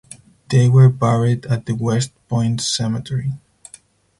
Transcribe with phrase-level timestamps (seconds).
[0.49, 3.33] They were buried at the West Point Cemetery.